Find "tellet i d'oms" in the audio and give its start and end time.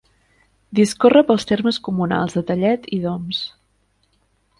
2.47-3.43